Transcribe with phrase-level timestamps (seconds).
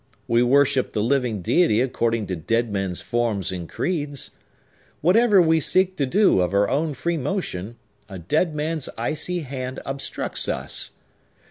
[0.27, 4.31] We worship the living Deity according to dead men's forms and creeds.
[5.01, 7.75] Whatever we seek to do, of our own free motion,
[8.09, 10.93] a dead man's icy hand obstructs us!